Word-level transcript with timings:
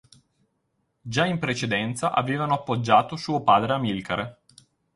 Già 1.01 1.27
in 1.27 1.37
precedenza 1.37 2.11
avevano 2.15 2.55
appoggiato 2.55 3.15
suo 3.15 3.43
padre 3.43 3.73
Amilcare. 3.73 4.39